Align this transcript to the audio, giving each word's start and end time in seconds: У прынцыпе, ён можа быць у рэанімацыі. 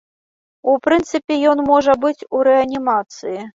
У 0.71 0.77
прынцыпе, 0.87 1.37
ён 1.51 1.63
можа 1.71 1.97
быць 2.07 2.25
у 2.39 2.43
рэанімацыі. 2.51 3.41